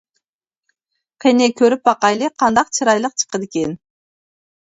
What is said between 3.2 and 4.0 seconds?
چىقىدىكىن.